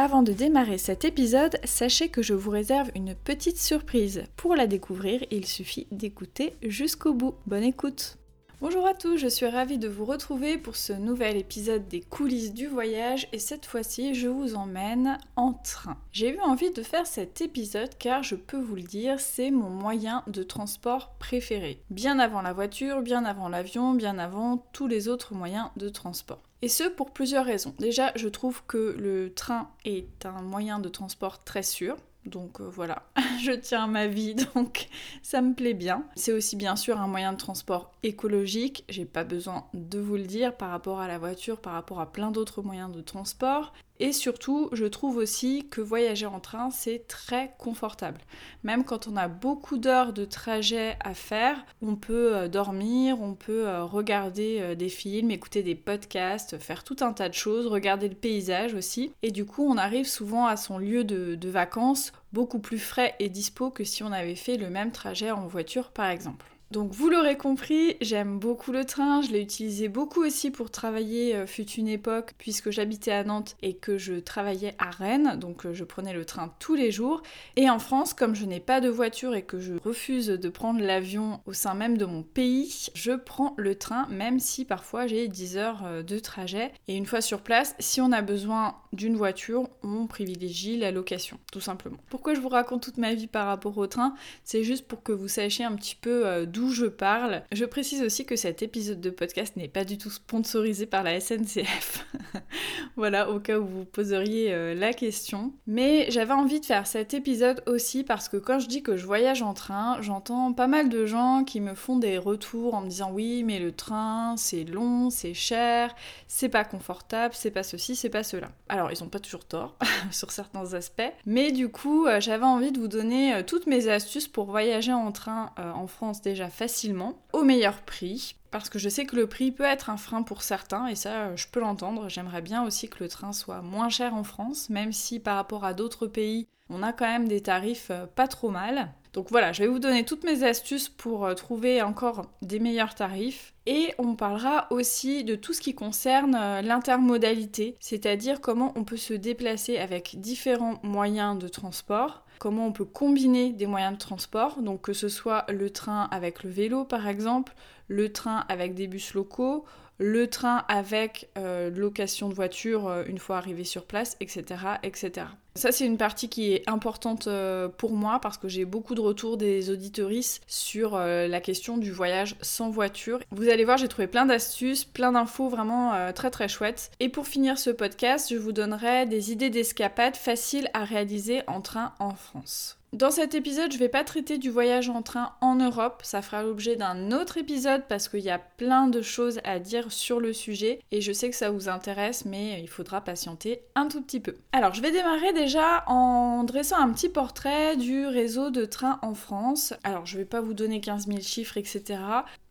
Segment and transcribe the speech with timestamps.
[0.00, 4.22] Avant de démarrer cet épisode, sachez que je vous réserve une petite surprise.
[4.36, 7.34] Pour la découvrir, il suffit d'écouter jusqu'au bout.
[7.48, 8.16] Bonne écoute
[8.60, 12.54] Bonjour à tous, je suis ravie de vous retrouver pour ce nouvel épisode des coulisses
[12.54, 15.96] du voyage et cette fois-ci je vous emmène en train.
[16.12, 19.70] J'ai eu envie de faire cet épisode car je peux vous le dire, c'est mon
[19.70, 21.82] moyen de transport préféré.
[21.90, 26.47] Bien avant la voiture, bien avant l'avion, bien avant tous les autres moyens de transport.
[26.60, 27.74] Et ce pour plusieurs raisons.
[27.78, 31.96] Déjà, je trouve que le train est un moyen de transport très sûr.
[32.26, 33.04] Donc euh, voilà,
[33.42, 34.88] je tiens ma vie, donc
[35.22, 36.04] ça me plaît bien.
[36.16, 40.24] C'est aussi bien sûr un moyen de transport écologique, j'ai pas besoin de vous le
[40.24, 43.72] dire par rapport à la voiture, par rapport à plein d'autres moyens de transport.
[44.00, 48.20] Et surtout, je trouve aussi que voyager en train, c'est très confortable.
[48.62, 53.34] Même quand on a beaucoup d'heures de trajet à faire, on peut euh, dormir, on
[53.34, 57.66] peut euh, regarder euh, des films, écouter des podcasts, faire tout un tas de choses,
[57.66, 59.12] regarder le paysage aussi.
[59.22, 63.14] Et du coup, on arrive souvent à son lieu de, de vacances beaucoup plus frais
[63.18, 66.46] et dispo que si on avait fait le même trajet en voiture par exemple.
[66.70, 71.34] Donc vous l'aurez compris, j'aime beaucoup le train, je l'ai utilisé beaucoup aussi pour travailler
[71.34, 75.64] euh, fut une époque puisque j'habitais à Nantes et que je travaillais à Rennes, donc
[75.64, 77.22] euh, je prenais le train tous les jours.
[77.56, 80.80] Et en France, comme je n'ai pas de voiture et que je refuse de prendre
[80.80, 85.26] l'avion au sein même de mon pays, je prends le train même si parfois j'ai
[85.26, 86.72] 10 heures euh, de trajet.
[86.86, 91.38] Et une fois sur place, si on a besoin d'une voiture, on privilégie la location,
[91.50, 91.98] tout simplement.
[92.10, 94.14] Pourquoi je vous raconte toute ma vie par rapport au train?
[94.44, 97.42] C'est juste pour que vous sachiez un petit peu d'où d'où je parle.
[97.52, 101.20] Je précise aussi que cet épisode de podcast n'est pas du tout sponsorisé par la
[101.20, 102.04] SNCF.
[102.96, 105.52] voilà, au cas où vous poseriez euh, la question.
[105.68, 109.06] Mais j'avais envie de faire cet épisode aussi parce que quand je dis que je
[109.06, 112.88] voyage en train, j'entends pas mal de gens qui me font des retours en me
[112.88, 115.94] disant oui, mais le train, c'est long, c'est cher,
[116.26, 118.50] c'est pas confortable, c'est pas ceci, c'est pas cela.
[118.68, 119.76] Alors, ils ont pas toujours tort
[120.10, 123.86] sur certains aspects, mais du coup, euh, j'avais envie de vous donner euh, toutes mes
[123.86, 128.88] astuces pour voyager en train en France déjà facilement, au meilleur prix, parce que je
[128.88, 132.08] sais que le prix peut être un frein pour certains, et ça je peux l'entendre.
[132.08, 135.64] J'aimerais bien aussi que le train soit moins cher en France, même si par rapport
[135.64, 138.92] à d'autres pays, on a quand même des tarifs euh, pas trop mal.
[139.14, 142.94] Donc voilà, je vais vous donner toutes mes astuces pour euh, trouver encore des meilleurs
[142.94, 143.54] tarifs.
[143.66, 148.96] Et on parlera aussi de tout ce qui concerne euh, l'intermodalité, c'est-à-dire comment on peut
[148.96, 154.62] se déplacer avec différents moyens de transport comment on peut combiner des moyens de transport,
[154.62, 157.54] donc que ce soit le train avec le vélo par exemple,
[157.88, 159.64] le train avec des bus locaux,
[159.98, 164.44] le train avec euh, location de voiture euh, une fois arrivé sur place, etc.
[164.82, 165.26] etc.
[165.58, 169.00] Ça, c'est une partie qui est importante euh, pour moi parce que j'ai beaucoup de
[169.00, 173.18] retours des auditoristes sur la question du voyage sans voiture.
[173.32, 176.92] Vous allez voir, j'ai trouvé plein d'astuces, plein d'infos vraiment très très chouettes.
[177.00, 181.60] Et pour finir ce podcast, je vous donnerai des idées d'escapade faciles à réaliser en
[181.60, 182.77] train en France.
[182.94, 186.42] Dans cet épisode, je vais pas traiter du voyage en train en Europe, ça fera
[186.42, 190.32] l'objet d'un autre épisode parce qu'il y a plein de choses à dire sur le
[190.32, 194.20] sujet et je sais que ça vous intéresse mais il faudra patienter un tout petit
[194.20, 194.36] peu.
[194.52, 199.14] Alors, je vais démarrer déjà en dressant un petit portrait du réseau de trains en
[199.14, 199.74] France.
[199.84, 202.00] Alors, je vais pas vous donner 15 000 chiffres, etc.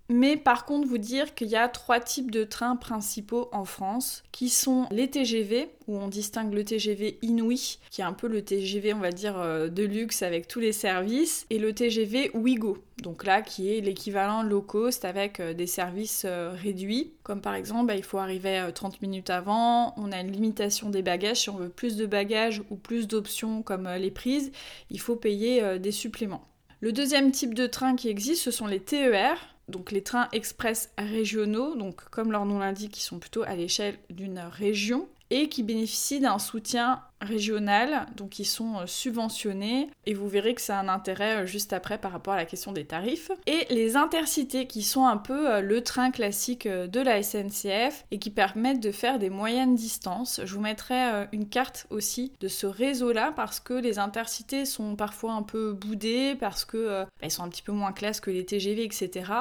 [0.10, 4.24] Mais par contre, vous dire qu'il y a trois types de trains principaux en France,
[4.32, 8.42] qui sont les TGV, où on distingue le TGV Inouï, qui est un peu le
[8.42, 12.78] TGV, on va dire, euh, de luxe avec tous les services, et le TGV Ouigo,
[13.04, 17.56] donc là, qui est l'équivalent low cost avec euh, des services euh, réduits, comme par
[17.56, 21.50] exemple, bah, il faut arriver 30 minutes avant, on a une limitation des bagages, si
[21.50, 24.54] on veut plus de bagages ou plus d'options comme les prises,
[24.90, 26.48] il faut payer des suppléments.
[26.80, 30.92] Le deuxième type de train qui existe, ce sont les TER, donc les trains express
[30.98, 35.64] régionaux, donc comme leur nom l'indique, qui sont plutôt à l'échelle d'une région et qui
[35.64, 40.84] bénéficient d'un soutien régionales, donc ils sont euh, subventionnés, et vous verrez que ça a
[40.84, 43.32] un intérêt euh, juste après par rapport à la question des tarifs.
[43.48, 48.20] Et les intercités, qui sont un peu euh, le train classique de la SNCF, et
[48.20, 50.42] qui permettent de faire des moyennes distances.
[50.44, 55.34] Je vous mettrai une carte aussi de ce réseau-là, parce que les intercités sont parfois
[55.34, 58.84] un peu boudés, parce que bah, sont un petit peu moins classe que les TGV,
[58.84, 59.32] etc.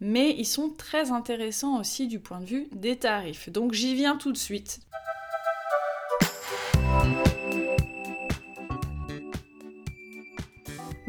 [0.00, 3.50] Mais ils sont très intéressants aussi du point de vue des tarifs.
[3.50, 4.80] Donc j'y viens tout de suite.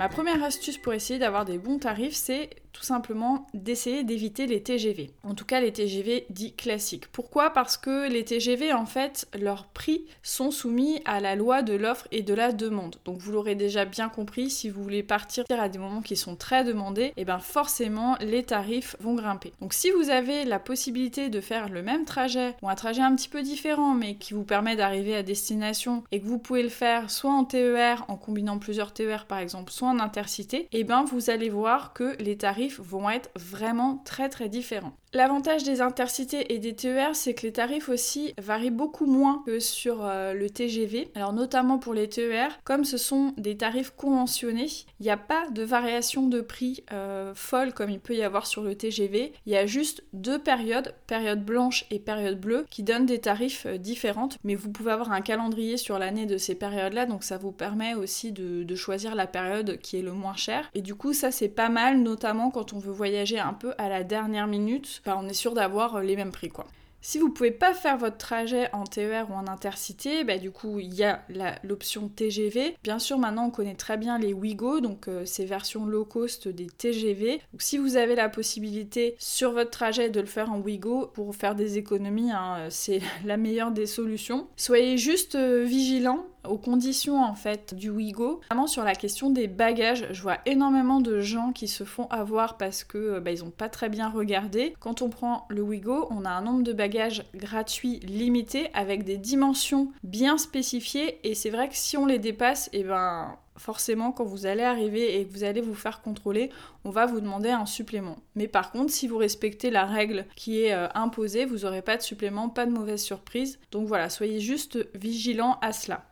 [0.01, 4.63] Ma première astuce pour essayer d'avoir des bons tarifs, c'est tout simplement d'essayer d'éviter les
[4.63, 5.12] TGV.
[5.24, 7.07] En tout cas, les TGV dits classiques.
[7.12, 7.51] Pourquoi?
[7.51, 12.07] Parce que les TGV, en fait, leurs prix sont soumis à la loi de l'offre
[12.12, 12.95] et de la demande.
[13.06, 16.36] Donc vous l'aurez déjà bien compris, si vous voulez partir à des moments qui sont
[16.36, 19.51] très demandés, et eh bien forcément les tarifs vont grimper.
[19.62, 23.15] Donc si vous avez la possibilité de faire le même trajet ou un trajet un
[23.15, 26.69] petit peu différent mais qui vous permet d'arriver à destination et que vous pouvez le
[26.69, 31.03] faire soit en TER en combinant plusieurs TER par exemple, soit en intercité, eh bien
[31.03, 34.93] vous allez voir que les tarifs vont être vraiment très très différents.
[35.13, 39.59] L'avantage des intercités et des TER, c'est que les tarifs aussi varient beaucoup moins que
[39.59, 41.09] sur euh, le TGV.
[41.15, 44.69] Alors notamment pour les TER, comme ce sont des tarifs conventionnés,
[45.01, 48.47] il n'y a pas de variation de prix euh, folle comme il peut y avoir
[48.47, 49.33] sur le TGV.
[49.45, 53.65] Il y a juste deux périodes, période blanche et période bleue, qui donnent des tarifs
[53.65, 54.37] euh, différentes.
[54.45, 57.95] Mais vous pouvez avoir un calendrier sur l'année de ces périodes-là, donc ça vous permet
[57.95, 60.69] aussi de choisir la période qui est le moins cher.
[60.74, 63.89] Et du coup, ça c'est pas mal, notamment quand on veut voyager un peu à
[63.89, 66.68] la dernière minute, on est sûr d'avoir euh, les mêmes prix quoi.
[67.04, 70.80] Si vous pouvez pas faire votre trajet en TER ou en intercité, bah, du coup
[70.80, 71.24] il y a
[71.63, 72.75] l'option TGV.
[72.83, 76.48] Bien sûr maintenant on connaît très bien les Wigo, donc euh, ces versions low cost
[76.48, 77.42] des TGV.
[77.51, 81.36] Donc si vous avez la possibilité sur votre trajet de le faire en Wigo pour
[81.36, 84.48] faire des économies, hein, c'est la meilleure des solutions.
[84.56, 88.41] Soyez juste euh, vigilants aux conditions en fait du Wigo.
[88.49, 92.57] Vraiment sur la question des bagages, je vois énormément de gens qui se font avoir
[92.57, 94.75] parce que euh, bah, ils ont pas très bien regardé.
[94.79, 99.17] Quand on prend le Wigo, on a un nombre de bagages gratuits limité avec des
[99.17, 104.11] dimensions bien spécifiées et c'est vrai que si on les dépasse, et eh ben forcément
[104.11, 106.49] quand vous allez arriver et que vous allez vous faire contrôler,
[106.83, 108.17] on va vous demander un supplément.
[108.35, 111.97] Mais par contre, si vous respectez la règle qui est euh, imposée, vous n'aurez pas
[111.97, 113.59] de supplément, pas de mauvaise surprise.
[113.71, 116.10] Donc voilà, soyez juste vigilants à cela.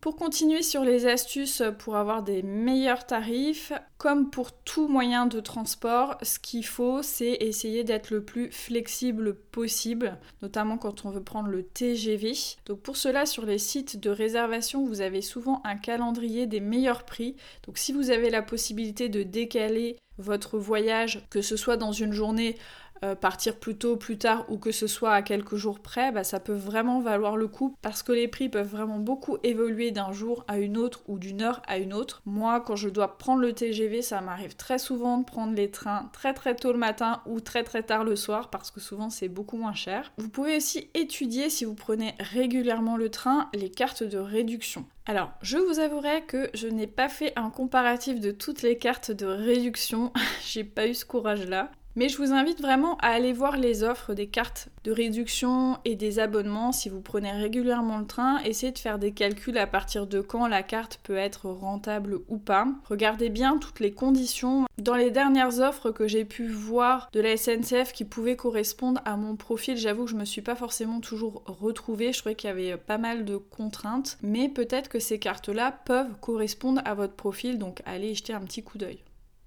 [0.00, 5.40] Pour continuer sur les astuces pour avoir des meilleurs tarifs, comme pour tout moyen de
[5.40, 11.22] transport, ce qu'il faut, c'est essayer d'être le plus flexible possible, notamment quand on veut
[11.22, 12.32] prendre le TGV.
[12.66, 17.02] Donc pour cela, sur les sites de réservation, vous avez souvent un calendrier des meilleurs
[17.02, 17.34] prix.
[17.66, 22.12] Donc si vous avez la possibilité de décaler votre voyage, que ce soit dans une
[22.12, 22.56] journée
[23.04, 26.24] euh, partir plus tôt, plus tard ou que ce soit à quelques jours près, bah,
[26.24, 30.12] ça peut vraiment valoir le coup parce que les prix peuvent vraiment beaucoup évoluer d'un
[30.12, 32.22] jour à une autre ou d'une heure à une autre.
[32.24, 36.10] Moi, quand je dois prendre le TGV, ça m'arrive très souvent de prendre les trains
[36.12, 39.28] très très tôt le matin ou très très tard le soir parce que souvent c'est
[39.28, 40.12] beaucoup moins cher.
[40.18, 44.86] Vous pouvez aussi étudier si vous prenez régulièrement le train les cartes de réduction.
[45.06, 49.10] Alors, je vous avouerai que je n'ai pas fait un comparatif de toutes les cartes
[49.10, 50.12] de réduction,
[50.46, 51.70] j'ai pas eu ce courage-là.
[51.98, 55.96] Mais je vous invite vraiment à aller voir les offres des cartes de réduction et
[55.96, 58.38] des abonnements si vous prenez régulièrement le train.
[58.44, 62.38] Essayez de faire des calculs à partir de quand la carte peut être rentable ou
[62.38, 62.68] pas.
[62.84, 64.66] Regardez bien toutes les conditions.
[64.80, 69.16] Dans les dernières offres que j'ai pu voir de la SNCF qui pouvaient correspondre à
[69.16, 72.12] mon profil, j'avoue que je me suis pas forcément toujours retrouvée.
[72.12, 74.18] Je trouvais qu'il y avait pas mal de contraintes.
[74.22, 78.62] Mais peut-être que ces cartes-là peuvent correspondre à votre profil, donc allez jeter un petit
[78.62, 79.00] coup d'œil.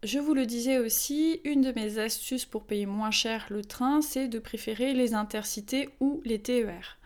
[0.03, 4.01] Je vous le disais aussi, une de mes astuces pour payer moins cher le train,
[4.01, 6.97] c'est de préférer les intercités ou les TER.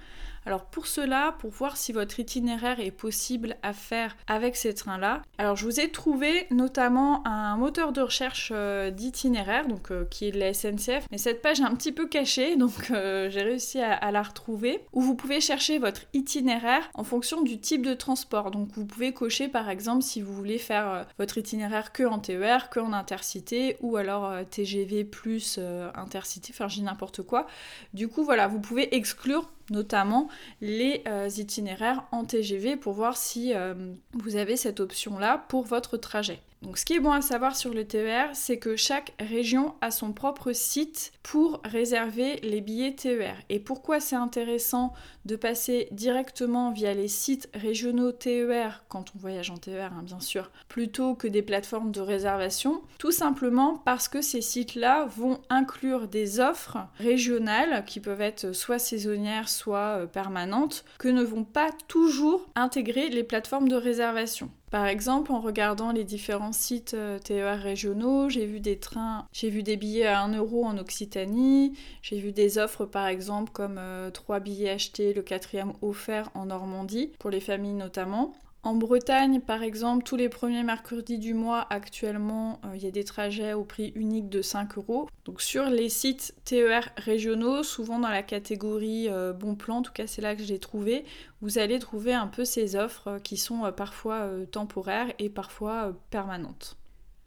[0.46, 5.24] Alors pour cela, pour voir si votre itinéraire est possible à faire avec ces trains-là,
[5.40, 10.26] alors je vous ai trouvé notamment un moteur de recherche euh, d'itinéraire, donc euh, qui
[10.26, 13.42] est de la SNCF, mais cette page est un petit peu cachée, donc euh, j'ai
[13.42, 17.96] réussi à, la retrouver, où vous pouvez chercher votre itinéraire en fonction du type de
[17.96, 18.52] transport.
[18.52, 22.70] Donc vous pouvez cocher par exemple si vous voulez faire votre itinéraire que en TER,
[22.70, 25.60] que en intercité, ou alors TGV plus
[25.96, 27.48] intercité, enfin j'ai n'importe quoi.
[27.94, 30.30] Du coup voilà, vous pouvez exclure notamment
[30.62, 33.74] les euh, itinéraires en TGV pour voir si euh,
[34.14, 36.40] vous avez cette option-là pour votre trajet.
[36.66, 39.92] Donc ce qui est bon à savoir sur le TER, c'est que chaque région a
[39.92, 43.36] son propre site pour réserver les billets TER.
[43.50, 44.92] Et pourquoi c'est intéressant
[45.26, 50.20] de passer directement via les sites régionaux TER quand on voyage en TER, hein, bien
[50.20, 52.82] sûr, plutôt que des plateformes de réservation?
[52.98, 58.80] Tout simplement parce que ces sites-là vont inclure des offres régionales qui peuvent être soit
[58.80, 64.50] saisonnières, soit euh, permanentes, que ne vont pas toujours intégrer les plateformes de réservation.
[64.76, 69.50] Par exemple, en regardant les différents sites euh, TER régionaux, j'ai vu des trains, j'ai
[69.50, 73.80] vu des billets à 1 euro en Occitanie, j'ai vu des offres par exemple comme
[74.14, 78.34] 3 euh, billets achetés, le quatrième offert en Normandie, pour les familles notamment.
[78.66, 82.92] En Bretagne, par exemple, tous les premiers mercredis du mois, actuellement, euh, il y a
[82.92, 85.08] des trajets au prix unique de 5 euros.
[85.26, 89.94] Donc sur les sites TER régionaux, souvent dans la catégorie euh, bon plan, en tout
[89.94, 91.06] cas c'est là que je l'ai trouvé,
[91.42, 96.76] vous allez trouver un peu ces offres euh, qui sont parfois temporaires et parfois permanentes.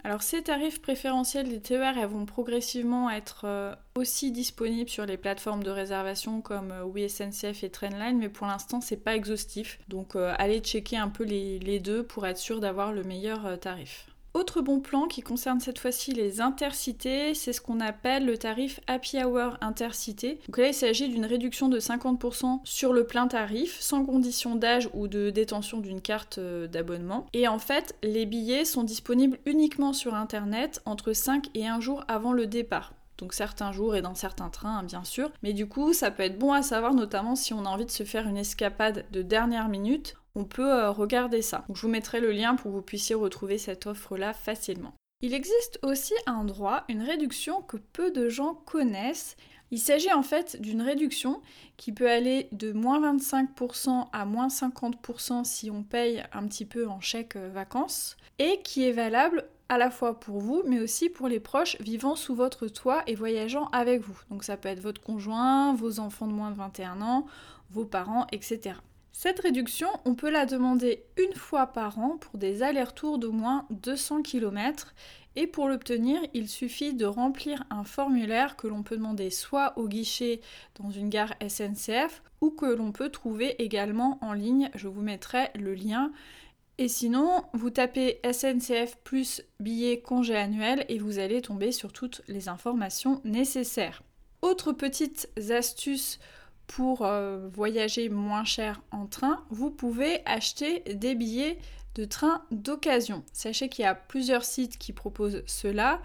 [0.05, 5.17] Alors ces tarifs préférentiels des TER, elles vont progressivement être euh, aussi disponibles sur les
[5.17, 9.81] plateformes de réservation comme euh, WeSNCF et Trainline, mais pour l'instant c'est pas exhaustif.
[9.89, 14.07] Donc euh, allez checker un peu les deux pour être sûr d'avoir le meilleur tarif.
[14.35, 18.79] Autre bon plan qui concerne cette fois-ci les intercités, c'est ce qu'on appelle le tarif
[18.87, 20.39] Happy Hour Intercité.
[20.47, 24.91] Donc là, il s'agit d'une réduction de 50% sur le plein tarif, sans condition d'âge
[24.93, 27.27] ou de détention d'une carte euh, d'abonnement.
[27.33, 32.05] Et en fait, les billets sont disponibles uniquement sur Internet entre 5 et 1 jour
[32.07, 35.31] avant le départ donc certains jours et dans certains trains bien sûr.
[35.43, 37.91] Mais du coup, ça peut être bon à savoir notamment si on a envie de
[37.91, 41.65] se faire une escapade de dernière minute on peut euh, regarder ça.
[41.75, 44.95] je vous mettrai le lien pour que vous puissiez retrouver cette offre-là facilement.
[45.21, 49.37] Il existe aussi un droit, une réduction que peu de gens connaissent.
[49.73, 51.43] Il s'agit en fait d'une réduction
[51.77, 56.87] qui peut aller de moins 25% à moins 50% si on paye un petit peu
[56.87, 61.09] en chèque euh, vacances et qui est valable à la fois pour vous mais aussi
[61.11, 64.19] pour les proches vivant sous votre toit et voyageant avec vous.
[64.31, 67.27] Donc ça peut être votre conjoint, vos enfants de moins de 21 ans,
[67.71, 68.77] vos parents, etc.
[69.21, 73.67] Cette réduction, on peut la demander une fois par an pour des allers-retours d'au moins
[73.71, 74.95] 200 km
[75.35, 79.89] et pour l'obtenir, il suffit de remplir un formulaire que l'on peut demander soit au
[79.89, 80.41] guichet
[80.81, 84.71] dans une gare SNCF ou que l'on peut trouver également en ligne.
[84.77, 86.13] Je vous mettrai le lien.
[86.79, 92.23] Et sinon, vous tapez SNCF plus billet congé annuel et vous allez tomber sur toutes
[92.29, 94.05] les informations nécessaires.
[94.43, 96.21] Autre petite astuce
[96.69, 101.59] pour euh, voyager moins cher en train, vous pouvez acheter des billets
[101.97, 103.25] de train d'occasion.
[103.33, 106.01] Sachez qu'il y a plusieurs sites qui proposent cela,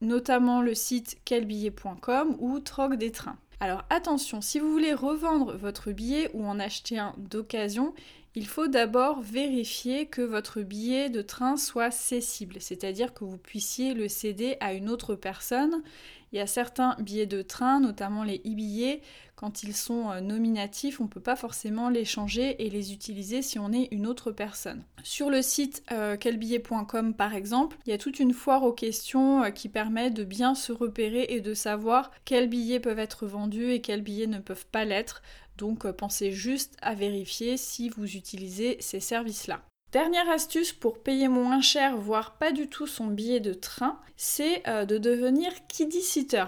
[0.00, 3.36] notamment le site quelbillet.com ou Troc des trains.
[3.60, 7.94] Alors attention, si vous voulez revendre votre billet ou en acheter un d'occasion,
[8.34, 13.94] il faut d'abord vérifier que votre billet de train soit cessible, c'est-à-dire que vous puissiez
[13.94, 15.82] le céder à une autre personne.
[16.36, 19.00] Il y a certains billets de train, notamment les e-billets,
[19.36, 23.40] quand ils sont euh, nominatifs, on ne peut pas forcément les changer et les utiliser
[23.40, 24.82] si on est une autre personne.
[25.02, 29.44] Sur le site euh, quelbillet.com par exemple, il y a toute une foire aux questions
[29.44, 33.70] euh, qui permet de bien se repérer et de savoir quels billets peuvent être vendus
[33.70, 35.22] et quels billets ne peuvent pas l'être.
[35.56, 39.62] Donc pensez juste à vérifier si vous utilisez ces services-là.
[39.92, 44.66] Dernière astuce pour payer moins cher, voire pas du tout son billet de train, c'est
[44.66, 46.02] euh, de devenir kiddie.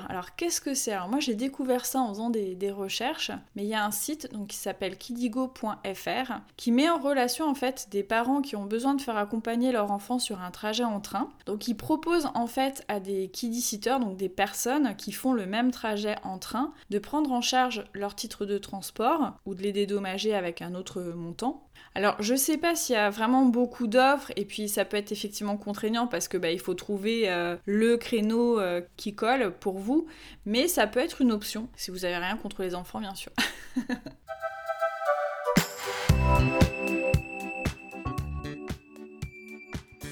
[0.08, 0.92] Alors qu'est-ce que c'est?
[0.92, 4.32] Alors moi j'ai découvert ça en faisant des, recherches, mais il y a un site
[4.32, 8.94] donc, qui s'appelle kiddigo.fr qui met en relation en fait des parents qui ont besoin
[8.94, 11.30] de faire accompagner leur enfant sur un trajet en train.
[11.46, 15.70] Donc ils proposent en fait à des kiddie donc des personnes qui font le même
[15.70, 20.34] trajet en train, de prendre en charge leur titre de transport ou de les dédommager
[20.34, 24.44] avec un autre montant alors, je sais pas s'il y a vraiment beaucoup d'offres, et
[24.44, 28.60] puis ça peut être effectivement contraignant parce que bah, il faut trouver euh, le créneau
[28.60, 30.06] euh, qui colle pour vous,
[30.46, 33.32] mais ça peut être une option si vous avez rien contre les enfants, bien sûr.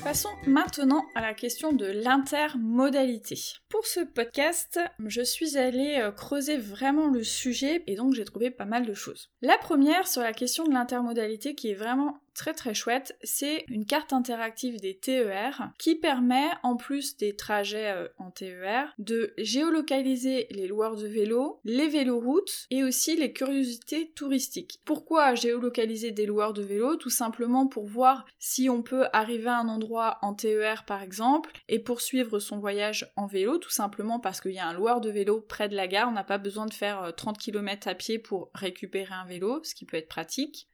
[0.07, 3.37] Passons maintenant à la question de l'intermodalité.
[3.69, 8.53] Pour ce podcast, je suis allée euh, creuser vraiment le sujet et donc j'ai trouvé
[8.53, 9.31] pas mal de choses.
[9.43, 13.87] La première sur la question de l'intermodalité qui est vraiment très très chouette, c'est une
[13.87, 20.47] carte interactive des TER qui permet, en plus des trajets euh, en TER, de géolocaliser
[20.51, 24.81] les loueurs de vélo, les véloroutes et aussi les curiosités touristiques.
[24.85, 29.59] Pourquoi géolocaliser des loueurs de vélo Tout simplement pour voir si on peut arriver à
[29.59, 34.41] un endroit en TER par exemple et poursuivre son voyage en vélo, tout simplement parce
[34.41, 36.67] qu'il y a un loueur de vélo près de la gare, on n'a pas besoin
[36.67, 40.09] de faire 30 euh, km à pied pour récupérer un vélo, ce qui peut être
[40.09, 40.69] pratique.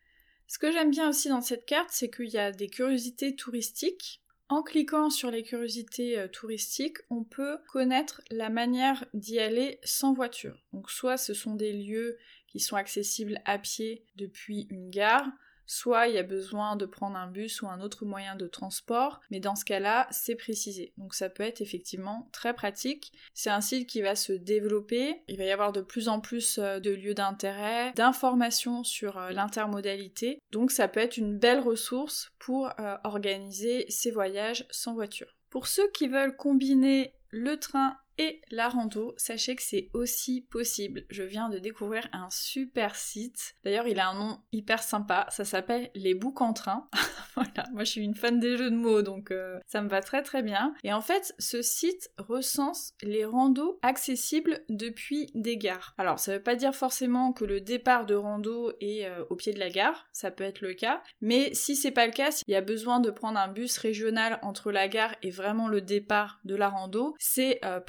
[0.52, 4.20] Ce que j'aime bien aussi dans cette carte, c'est qu'il y a des curiosités touristiques.
[4.50, 10.12] En cliquant sur les curiosités euh, touristiques, on peut connaître la manière d'y aller sans
[10.12, 10.62] voiture.
[10.74, 12.18] Donc soit ce sont des lieux
[12.48, 15.26] qui sont accessibles à pied depuis une gare,
[15.66, 19.20] soit il y a besoin de prendre un bus ou un autre moyen de transport,
[19.30, 20.92] mais dans ce cas-là, c'est précisé.
[20.96, 23.12] Donc ça peut être effectivement très pratique.
[23.34, 26.58] C'est un site qui va se développer, il va y avoir de plus en plus
[26.58, 32.30] euh, de lieux d'intérêt, d'informations sur euh, l'intermodalité, donc ça peut être une belle ressource
[32.38, 35.36] pour euh, organiser ses voyages sans voiture.
[35.50, 41.04] Pour ceux qui veulent combiner le train et la rando, sachez que c'est aussi possible.
[41.10, 43.54] Je viens de découvrir un super site.
[43.64, 45.26] D'ailleurs, il a un nom hyper sympa.
[45.30, 46.88] Ça s'appelle Les Boucs en train.
[47.34, 50.00] voilà, moi je suis une fan des jeux de mots, donc euh, ça me va
[50.00, 50.74] très très bien.
[50.84, 55.94] Et en fait, ce site recense les randos accessibles depuis des gares.
[55.98, 59.52] Alors, ça veut pas dire forcément que le départ de rando est euh, au pied
[59.52, 60.06] de la gare.
[60.12, 61.02] Ça peut être le cas.
[61.20, 64.38] Mais si c'est pas le cas, s'il y a besoin de prendre un bus régional
[64.42, 67.80] entre la gare et vraiment le départ de la rando, c'est euh,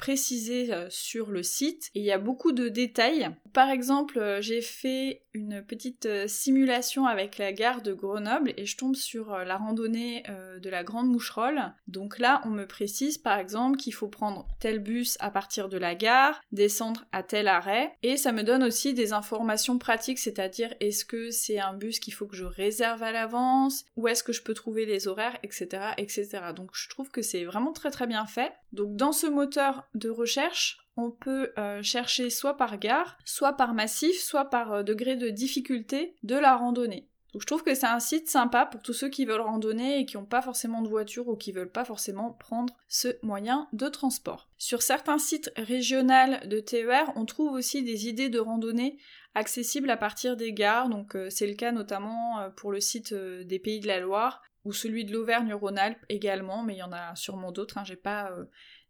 [0.48, 3.30] euh, sur le site et il y a beaucoup de détails.
[3.52, 8.64] Par exemple, euh, j'ai fait une petite euh, simulation avec la gare de Grenoble et
[8.66, 10.22] je tombe sur la randonnée
[10.60, 11.72] de la Grande Moucherolle.
[11.88, 15.76] Donc là, on me précise par exemple qu'il faut prendre tel bus à partir de
[15.76, 20.72] la gare, descendre à tel arrêt et ça me donne aussi des informations pratiques, c'est-à-dire
[20.80, 24.32] est-ce que c'est un bus qu'il faut que je réserve à l'avance, où est-ce que
[24.32, 26.28] je peux trouver les horaires, etc., etc.
[26.54, 28.52] Donc je trouve que c'est vraiment très très bien fait.
[28.72, 33.74] Donc dans ce moteur de recherche, on peut euh, chercher soit par gare, soit par
[33.74, 37.08] massif, soit par euh, degré de difficulté de la randonnée.
[37.32, 40.06] Donc je trouve que c'est un site sympa pour tous ceux qui veulent randonner et
[40.06, 43.88] qui n'ont pas forcément de voiture ou qui veulent pas forcément prendre ce moyen de
[43.88, 44.48] transport.
[44.56, 48.98] Sur certains sites régionaux de TER, on trouve aussi des idées de randonnée
[49.34, 53.58] accessibles à partir des gares, donc euh, c'est le cas notamment pour le site des
[53.58, 57.50] Pays de la Loire ou celui de l'Auvergne-Rhône-Alpes également, mais il y en a sûrement
[57.50, 57.84] d'autres, hein.
[57.84, 58.30] j'ai pas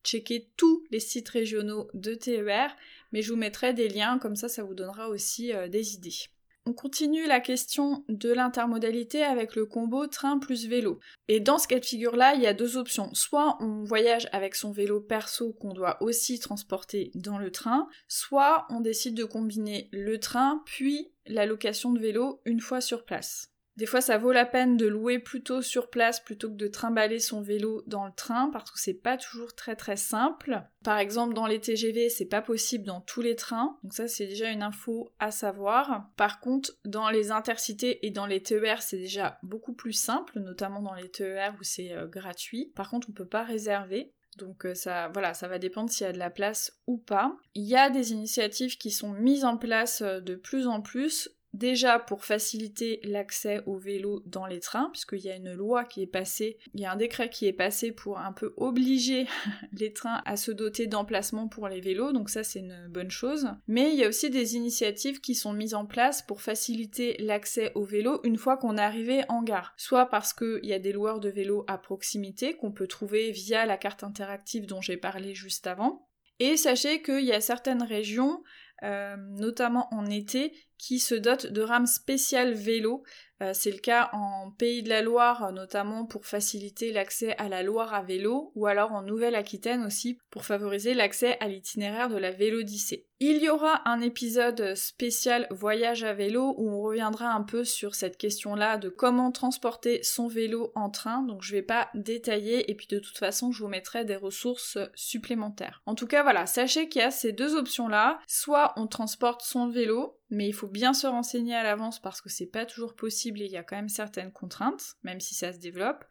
[0.04, 2.76] checker tous les sites régionaux de TER,
[3.12, 6.28] mais je vous mettrai des liens, comme ça ça vous donnera aussi euh, des idées.
[6.66, 10.98] On continue la question de l'intermodalité avec le combo train plus vélo.
[11.28, 13.12] Et dans ce cas de figure-là, il y a deux options.
[13.12, 18.66] Soit on voyage avec son vélo perso qu'on doit aussi transporter dans le train, soit
[18.70, 23.53] on décide de combiner le train puis la location de vélo une fois sur place.
[23.76, 27.18] Des fois, ça vaut la peine de louer plutôt sur place plutôt que de trimballer
[27.18, 30.62] son vélo dans le train parce que c'est pas toujours très très simple.
[30.84, 33.76] Par exemple, dans les TGV, c'est pas possible dans tous les trains.
[33.82, 36.08] Donc ça, c'est déjà une info à savoir.
[36.16, 40.80] Par contre, dans les intercités et dans les TER, c'est déjà beaucoup plus simple, notamment
[40.80, 42.72] dans les TER où c'est euh, gratuit.
[42.76, 44.12] Par contre, on peut pas réserver.
[44.36, 47.36] Donc euh, ça, voilà, ça va dépendre s'il y a de la place ou pas.
[47.54, 51.30] Il y a des initiatives qui sont mises en place euh, de plus en plus
[51.54, 56.02] Déjà pour faciliter l'accès au vélo dans les trains, puisqu'il y a une loi qui
[56.02, 59.28] est passée, il y a un décret qui est passé pour un peu obliger
[59.72, 63.46] les trains à se doter d'emplacements pour les vélos, donc ça c'est une bonne chose.
[63.68, 67.70] Mais il y a aussi des initiatives qui sont mises en place pour faciliter l'accès
[67.76, 69.74] au vélo une fois qu'on est arrivé en gare.
[69.76, 73.64] Soit parce qu'il y a des loueurs de vélos à proximité qu'on peut trouver via
[73.64, 76.08] la carte interactive dont j'ai parlé juste avant.
[76.40, 78.42] Et sachez qu'il y a certaines régions
[78.82, 83.02] euh, notamment en été, qui se dotent de rames spéciales vélo.
[83.42, 87.62] Euh, c'est le cas en Pays de la Loire, notamment pour faciliter l'accès à la
[87.62, 92.30] Loire à vélo, ou alors en Nouvelle-Aquitaine aussi, pour favoriser l'accès à l'itinéraire de la
[92.30, 93.06] Vélodyssée.
[93.20, 97.94] Il y aura un épisode spécial voyage à vélo où on reviendra un peu sur
[97.94, 102.74] cette question-là de comment transporter son vélo en train, donc je vais pas détailler et
[102.74, 105.80] puis de toute façon je vous mettrai des ressources supplémentaires.
[105.86, 109.68] En tout cas voilà, sachez qu'il y a ces deux options-là, soit on transporte son
[109.68, 113.40] vélo, mais il faut bien se renseigner à l'avance parce que c'est pas toujours possible
[113.42, 116.04] et il y a quand même certaines contraintes, même si ça se développe,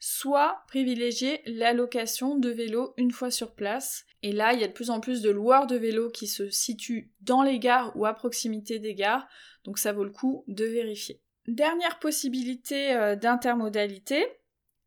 [0.00, 4.72] soit privilégier l'allocation de vélo une fois sur place et là, il y a de
[4.72, 8.14] plus en plus de loueurs de vélos qui se situent dans les gares ou à
[8.14, 9.28] proximité des gares,
[9.64, 11.22] donc ça vaut le coup de vérifier.
[11.46, 14.26] Dernière possibilité euh, d'intermodalité,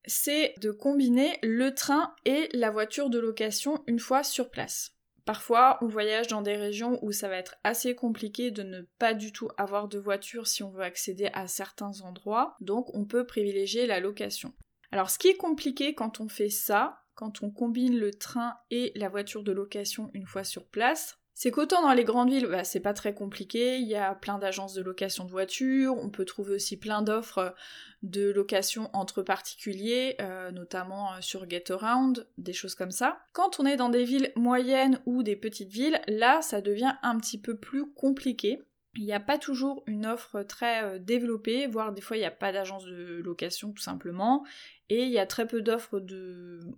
[0.06, 4.96] c'est de combiner le train et la voiture de location une fois sur place.
[5.32, 9.14] Parfois, on voyage dans des régions où ça va être assez compliqué de ne pas
[9.14, 13.26] du tout avoir de voiture si on veut accéder à certains endroits, donc on peut
[13.26, 14.54] privilégier la location.
[14.92, 18.92] Alors ce qui est compliqué quand on fait ça, quand on combine le train et
[18.96, 22.64] la voiture de location une fois sur place, c'est qu'autant dans les grandes villes, bah,
[22.64, 26.26] c'est pas très compliqué, il y a plein d'agences de location de voitures, on peut
[26.26, 27.56] trouver aussi plein d'offres
[28.04, 33.20] de location entre particuliers, euh, notamment euh, sur GetAround, des choses comme ça.
[33.32, 37.18] Quand on est dans des villes moyennes ou des petites villes, là ça devient un
[37.18, 38.62] petit peu plus compliqué.
[38.96, 42.26] Il n'y a pas toujours une offre très euh, développée, voire des fois il n'y
[42.26, 44.44] a pas d'agence de location tout simplement,
[44.90, 46.04] et il y a très peu d'offres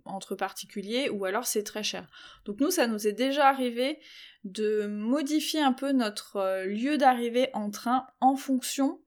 [0.04, 2.08] entre particuliers, ou alors c'est très cher.
[2.44, 3.98] Donc nous, ça nous est déjà arrivé
[4.44, 9.00] de modifier un peu notre euh, lieu d'arrivée en train en fonction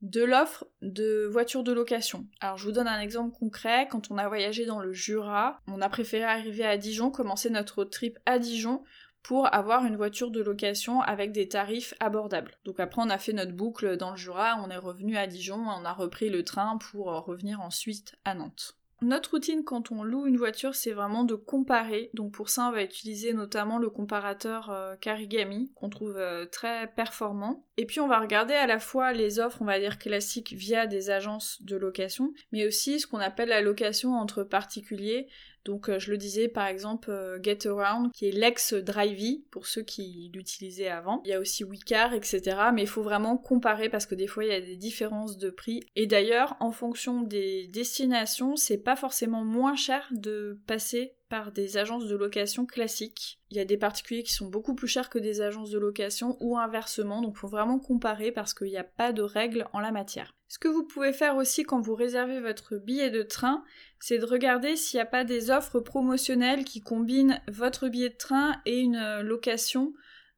[0.00, 2.26] de l'offre de voitures de location.
[2.40, 5.80] Alors je vous donne un exemple concret, quand on a voyagé dans le Jura, on
[5.80, 8.82] a préféré arriver à Dijon, commencer notre trip à Dijon
[9.24, 12.52] pour avoir une voiture de location avec des tarifs abordables.
[12.64, 15.56] Donc après on a fait notre boucle dans le Jura, on est revenu à Dijon,
[15.56, 18.76] on a repris le train pour revenir ensuite à Nantes.
[19.04, 22.10] Notre routine quand on loue une voiture, c'est vraiment de comparer.
[22.14, 26.86] Donc pour ça, on va utiliser notamment le comparateur euh, Karigami qu'on trouve euh, très
[26.86, 27.66] performant.
[27.76, 30.86] Et puis on va regarder à la fois les offres, on va dire classiques via
[30.86, 35.28] des agences de location, mais aussi ce qu'on appelle la location entre particuliers.
[35.64, 39.82] Donc euh, je le disais par exemple euh, GetAround qui est l'ex Drivey pour ceux
[39.82, 41.22] qui l'utilisaient avant.
[41.24, 42.42] Il y a aussi Wicar etc.
[42.72, 45.50] Mais il faut vraiment comparer parce que des fois il y a des différences de
[45.50, 45.80] prix.
[45.96, 51.14] Et d'ailleurs en fonction des destinations c'est pas forcément moins cher de passer
[51.52, 53.40] des agences de location classiques.
[53.50, 56.36] Il y a des particuliers qui sont beaucoup plus chers que des agences de location
[56.40, 59.80] ou inversement, donc il faut vraiment comparer parce qu'il n'y a pas de règles en
[59.80, 60.34] la matière.
[60.48, 63.64] Ce que vous pouvez faire aussi quand vous réservez votre billet de train,
[63.98, 68.16] c'est de regarder s'il n'y a pas des offres promotionnelles qui combinent votre billet de
[68.16, 69.94] train et une location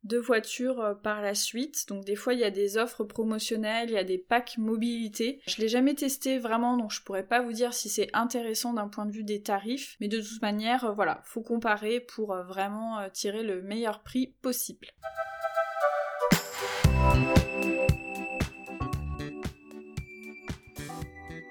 [0.06, 1.86] de voitures euh, par la suite.
[1.88, 5.40] Donc des fois il y a des offres promotionnelles, il y a des packs mobilité.
[5.46, 8.88] Je l'ai jamais testé vraiment donc je pourrais pas vous dire si c'est intéressant d'un
[8.88, 12.42] point de vue des tarifs, mais de toute manière euh, voilà, faut comparer pour euh,
[12.42, 14.88] vraiment tirer le meilleur prix possible.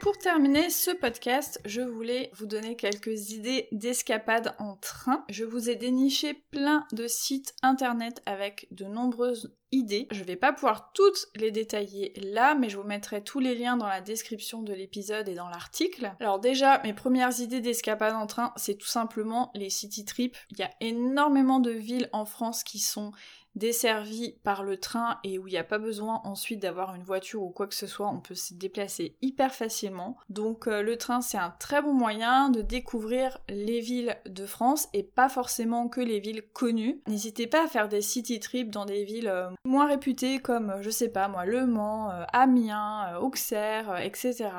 [0.05, 5.25] Pour terminer ce podcast, je voulais vous donner quelques idées d'escapade en train.
[5.29, 10.07] Je vous ai déniché plein de sites internet avec de nombreuses idées.
[10.11, 13.77] Je vais pas pouvoir toutes les détailler là, mais je vous mettrai tous les liens
[13.77, 16.13] dans la description de l'épisode et dans l'article.
[16.19, 20.37] Alors déjà, mes premières idées d'escapade en train, c'est tout simplement les city trips.
[20.51, 23.11] Il y a énormément de villes en France qui sont
[23.55, 27.41] desservi par le train et où il n'y a pas besoin ensuite d'avoir une voiture
[27.41, 30.17] ou quoi que ce soit, on peut se déplacer hyper facilement.
[30.29, 34.89] Donc euh, le train c'est un très bon moyen de découvrir les villes de France
[34.93, 37.01] et pas forcément que les villes connues.
[37.07, 40.89] N'hésitez pas à faire des city trips dans des villes euh, moins réputées comme je
[40.89, 44.49] sais pas moi Le Mans, euh, Amiens, Auxerre, etc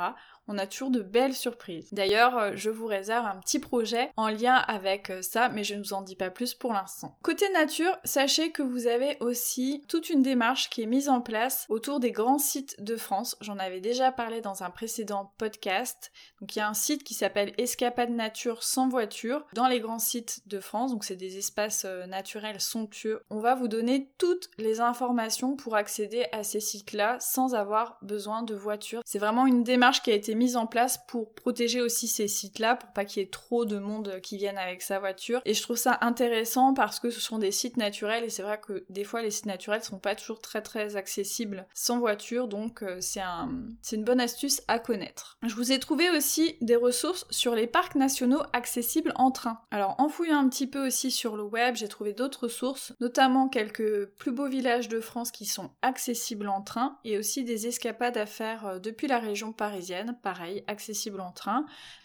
[0.49, 1.89] on a toujours de belles surprises.
[1.93, 5.75] D'ailleurs, euh, je vous réserve un petit projet en lien avec euh, ça, mais je
[5.75, 7.17] ne vous en dis pas plus pour l'instant.
[7.23, 11.67] Côté nature, sachez que vous avez aussi toute une démarche qui est mise en place
[11.69, 13.37] autour des grands sites de France.
[13.41, 16.13] J'en avais déjà parlé dans un précédent podcast.
[16.41, 19.99] Donc il y a un site qui s'appelle Escapade Nature sans voiture dans les grands
[19.99, 20.93] sites de France.
[20.93, 23.23] Donc c'est des espaces euh, naturels somptueux.
[23.31, 28.43] On va vous donner toutes les informations pour accéder à ces sites-là sans avoir besoin
[28.43, 29.03] de voiture.
[29.05, 32.77] C'est vraiment une démarche qui a été mise en place pour protéger aussi ces sites-là,
[32.77, 35.41] pour pas qu'il y ait trop de monde qui vienne avec sa voiture.
[35.45, 38.61] Et je trouve ça intéressant parce que ce sont des sites naturels et c'est vrai
[38.61, 42.83] que des fois les sites naturels sont pas toujours très très accessibles sans voiture, donc
[42.83, 43.51] euh, c'est un,
[43.83, 45.39] c'est une bonne astuce à connaître.
[45.43, 49.61] Je vous ai trouvé aussi des ressources sur les parcs nationaux accessibles en train.
[49.71, 53.49] Alors en fouillant un petit peu aussi sur le web, j'ai trouvé d'autres sources, notamment
[53.49, 58.17] quelques plus beaux villages de France qui sont accessibles en train et aussi des escapades
[58.17, 61.65] à faire euh, depuis la région parisienne pareil, accessible en train.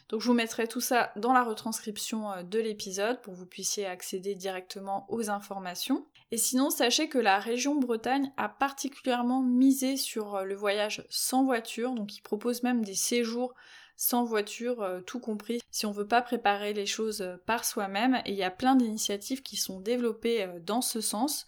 [0.10, 3.48] Donc je vous mettrai tout ça dans la retranscription euh, de l'épisode pour que vous
[3.48, 6.06] puissiez accéder directement aux informations.
[6.30, 11.44] Et sinon, sachez que la région Bretagne a particulièrement misé sur euh, le voyage sans
[11.46, 13.56] voiture, donc ils proposent même des séjours
[13.98, 18.22] sans voiture, euh, tout compris, si on veut pas préparer les choses par soi-même.
[18.28, 21.48] Et il y a plein d'initiatives qui sont développées dans ce sens.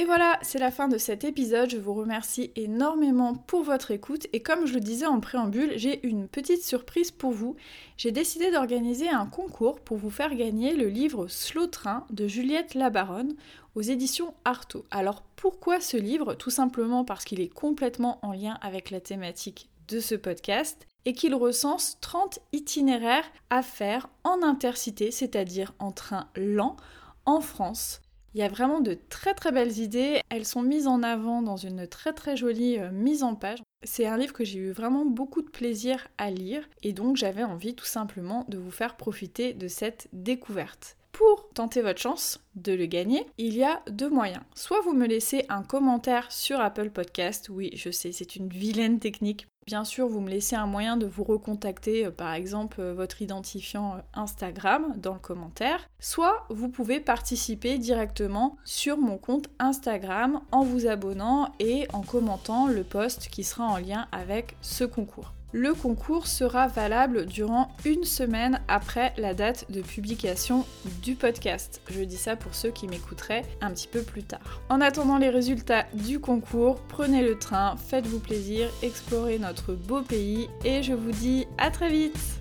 [0.00, 1.68] Et voilà, c'est la fin de cet épisode.
[1.68, 4.28] Je vous remercie énormément pour votre écoute.
[4.32, 7.54] Et comme je le disais en préambule, j'ai une petite surprise pour vous.
[7.98, 12.72] J'ai décidé d'organiser un concours pour vous faire gagner le livre Slow Train de Juliette
[12.72, 13.34] Labaronne
[13.74, 14.86] aux éditions Artaud.
[14.90, 16.32] Alors pourquoi ce livre?
[16.32, 21.12] Tout simplement parce qu'il est complètement en lien avec la thématique de ce podcast et
[21.12, 26.78] qu'il recense 30 itinéraires à faire en intercité, c'est-à-dire en train lent,
[27.26, 28.00] en France
[28.34, 31.56] il y a vraiment de très très belles idées, elles sont mises en avant dans
[31.56, 33.58] une très très jolie euh, mise en page.
[33.82, 37.44] C'est un livre que j'ai eu vraiment beaucoup de plaisir à lire et donc j'avais
[37.44, 40.96] envie tout simplement de vous faire profiter de cette découverte.
[41.12, 44.42] Pour tenter votre chance de le gagner, il y a deux moyens.
[44.54, 48.98] Soit vous me laissez un commentaire sur Apple Podcast, oui je sais c'est une vilaine
[48.98, 52.92] technique, Bien sûr, vous me laissez un moyen de vous recontacter, euh, par exemple euh,
[52.92, 55.88] votre identifiant euh, Instagram dans le commentaire.
[56.00, 62.66] Soit vous pouvez participer directement sur mon compte Instagram en vous abonnant et en commentant
[62.66, 65.34] le post qui sera en lien avec ce concours.
[65.52, 70.64] Le concours sera valable durant une semaine après la date de publication
[71.02, 71.80] du podcast.
[71.90, 74.60] Je dis ça pour ceux qui m'écouteraient un petit peu plus tard.
[74.68, 80.48] En attendant les résultats du concours, prenez le train, faites-vous plaisir, explorez notre beau pays
[80.64, 82.40] et je vous dis à très vite